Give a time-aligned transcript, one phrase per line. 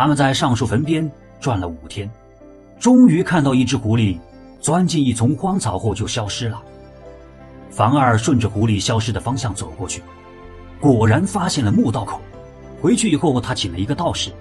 [0.00, 2.10] 他们在上述坟边转了五天，
[2.78, 4.18] 终于看到一只狐狸
[4.58, 6.58] 钻进一丛荒草后就消失了。
[7.68, 10.02] 房二顺着狐狸消失的方向走过去，
[10.80, 12.18] 果然发现了墓道口。
[12.80, 14.32] 回去以后，他请了一个道士，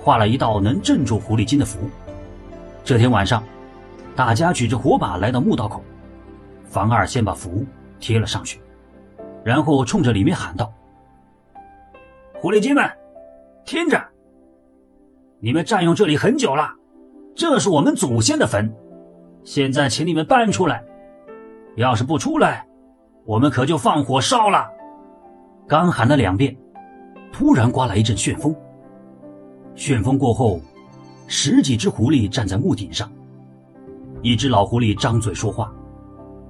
[0.00, 1.80] 画了一道能镇住狐狸精的符。
[2.84, 3.42] 这天晚上，
[4.14, 5.82] 大家举着火把来到墓道口，
[6.70, 7.66] 房二先把符
[7.98, 8.60] 贴了上去，
[9.42, 10.72] 然后冲着里面喊道
[12.40, 12.88] ：“狐狸精们，
[13.64, 14.00] 听着！
[15.44, 16.72] 你们占用这里很久了，
[17.34, 18.72] 这是我们祖先的坟，
[19.42, 20.84] 现在请你们搬出来。
[21.74, 22.64] 要是不出来，
[23.24, 24.64] 我们可就放火烧了。”
[25.66, 26.56] 刚喊了两遍。
[27.32, 28.54] 突然刮来一阵旋风，
[29.74, 30.60] 旋风过后，
[31.26, 33.10] 十几只狐狸站在木顶上。
[34.20, 35.72] 一只老狐狸张嘴说话，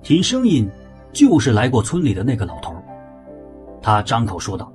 [0.02, 0.68] 听声音
[1.12, 2.74] 就是来过村里的那个老头。
[3.80, 4.70] 他张口说道：“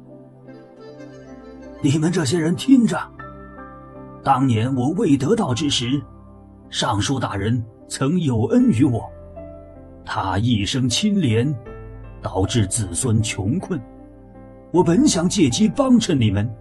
[1.84, 2.98] 你们这些人听着，
[4.28, 6.02] 当年我未得道之时，
[6.70, 9.10] 尚书大人曾有恩于我，
[10.04, 11.56] 他一生清廉，
[12.22, 13.82] 导致子孙穷困。”
[14.72, 16.54] 我本想借机帮衬你们，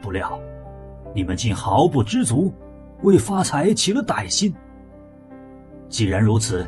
[0.00, 0.40] 不料
[1.14, 2.50] 你们竟毫不知足，
[3.02, 4.50] 为发财起了歹心。
[5.90, 6.66] 既然如此，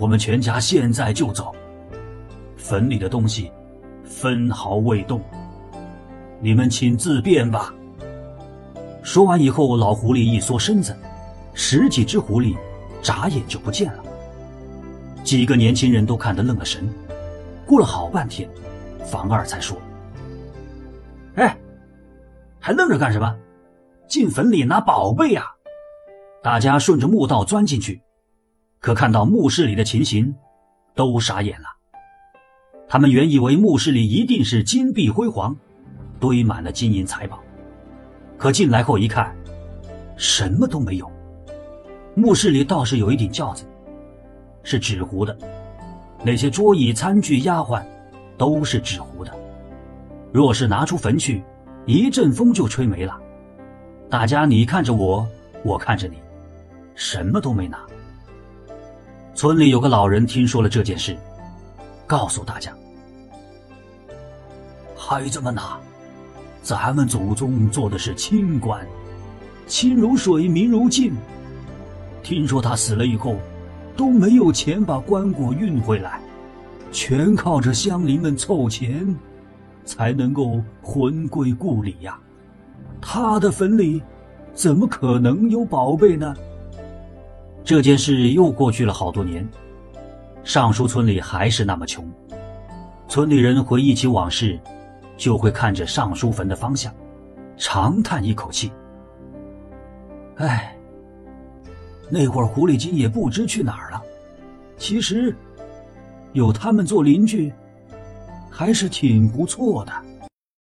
[0.00, 1.54] 我们全家现在就走，
[2.56, 3.52] 坟里的东西
[4.02, 5.20] 分毫未动，
[6.40, 7.72] 你们请自便吧。
[9.06, 10.94] 说完以后，老狐狸一缩身子，
[11.54, 12.56] 十几只狐狸
[13.00, 14.02] 眨眼就不见了。
[15.22, 16.92] 几个年轻人都看得愣了神，
[17.64, 18.50] 过了好半天。
[19.06, 19.78] 房二才说
[21.36, 21.56] ：“哎，
[22.58, 23.32] 还愣着干什么？
[24.08, 25.52] 进坟里拿宝贝呀！”
[26.42, 28.02] 大家顺着墓道钻进去，
[28.80, 30.34] 可看到墓室里的情形，
[30.96, 31.66] 都傻眼了。
[32.88, 35.56] 他们原以为墓室里一定是金碧辉煌，
[36.18, 37.40] 堆满了金银财宝，
[38.38, 39.34] 可进来后一看，
[40.16, 41.10] 什么都没有。
[42.14, 43.64] 墓室里倒是有一顶轿子，
[44.62, 45.36] 是纸糊的，
[46.24, 47.82] 那些桌椅、餐具、丫鬟。
[48.38, 49.32] 都是纸糊的，
[50.30, 51.42] 若是拿出坟去，
[51.86, 53.18] 一阵风就吹没了。
[54.10, 55.26] 大家你看着我，
[55.64, 56.18] 我看着你，
[56.94, 57.78] 什么都没拿。
[59.34, 61.16] 村里有个老人听说了这件事，
[62.06, 62.76] 告诉大家
[64.94, 65.80] ：“孩子们呐，
[66.66, 68.84] 咱们祖宗做的是清官，
[69.68, 71.12] 清如水，民如镜。
[72.24, 73.36] 听说他死了以后，
[73.96, 76.20] 都没有钱把棺椁运回来。”
[76.90, 79.14] 全靠着乡邻们凑钱，
[79.84, 82.18] 才能够魂归故里呀。
[83.00, 84.02] 他的坟里，
[84.52, 86.34] 怎么可能有宝贝呢？
[87.62, 89.48] 这件事又过去了好多年，
[90.42, 92.04] 尚书村里还是那么穷。
[93.06, 94.58] 村里人回忆起往事，
[95.16, 96.94] 就会看着尚书坟的方向，
[97.56, 98.70] 长叹一口气
[100.36, 100.76] ：“哎，
[102.10, 104.02] 那会儿狐狸精也不知去哪儿了。
[104.76, 105.34] 其实……”
[106.32, 107.50] 有他们做邻居，
[108.50, 109.92] 还是挺不错的。